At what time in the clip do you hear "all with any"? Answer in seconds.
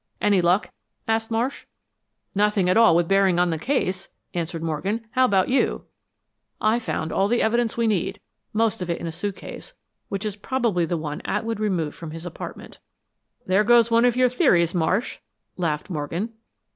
2.75-3.09